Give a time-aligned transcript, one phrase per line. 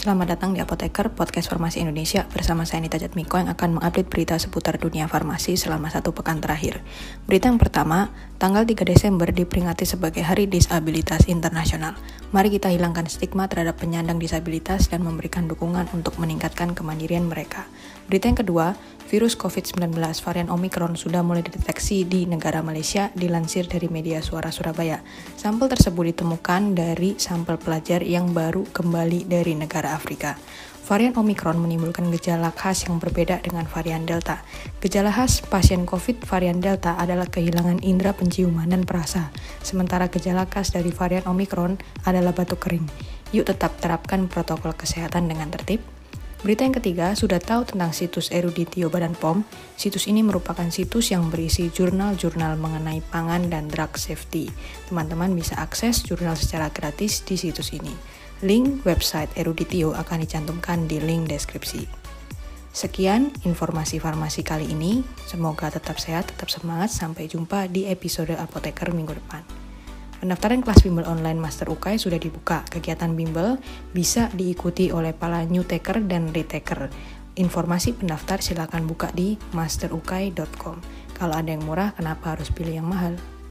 [0.00, 4.32] Selamat datang di Apoteker, podcast farmasi Indonesia bersama saya Nita Jatmiko yang akan mengupdate berita
[4.40, 6.80] seputar dunia farmasi selama satu pekan terakhir.
[7.28, 8.08] Berita yang pertama,
[8.40, 12.00] tanggal 3 Desember diperingati sebagai Hari Disabilitas Internasional.
[12.32, 17.68] Mari kita hilangkan stigma terhadap penyandang disabilitas dan memberikan dukungan untuk meningkatkan kemandirian mereka.
[18.08, 18.80] Berita yang kedua,
[19.10, 19.90] virus COVID-19
[20.22, 25.02] varian Omicron sudah mulai dideteksi di negara Malaysia, dilansir dari media Suara Surabaya.
[25.34, 30.38] Sampel tersebut ditemukan dari sampel pelajar yang baru kembali dari negara Afrika.
[30.86, 34.46] Varian Omicron menimbulkan gejala khas yang berbeda dengan varian Delta.
[34.78, 39.34] Gejala khas pasien COVID varian Delta adalah kehilangan indera penciuman dan perasa,
[39.66, 42.86] sementara gejala khas dari varian Omicron adalah batuk kering.
[43.34, 45.99] Yuk tetap terapkan protokol kesehatan dengan tertib.
[46.40, 49.44] Berita yang ketiga, sudah tahu tentang situs Eruditio Badan POM?
[49.76, 54.48] Situs ini merupakan situs yang berisi jurnal-jurnal mengenai pangan dan drug safety.
[54.88, 57.92] Teman-teman bisa akses jurnal secara gratis di situs ini.
[58.40, 61.84] Link website Eruditio akan dicantumkan di link deskripsi.
[62.72, 65.04] Sekian informasi farmasi kali ini.
[65.28, 66.88] Semoga tetap sehat, tetap semangat.
[66.88, 69.59] Sampai jumpa di episode Apoteker minggu depan.
[70.20, 72.60] Pendaftaran kelas bimbel online Master UKAI sudah dibuka.
[72.68, 73.56] Kegiatan bimbel
[73.96, 76.92] bisa diikuti oleh para new taker dan retaker.
[77.40, 80.76] Informasi pendaftar silakan buka di masterukai.com.
[81.16, 83.16] Kalau ada yang murah, kenapa harus pilih yang mahal?